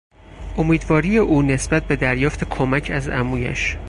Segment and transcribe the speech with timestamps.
[0.57, 3.77] امیدواری او نسبت به دریافت کمک از عمویش